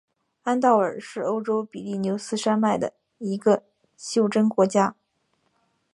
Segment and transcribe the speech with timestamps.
[0.41, 3.61] 安道尔是欧洲比利牛斯山脉中的一个
[3.95, 4.95] 袖珍国家。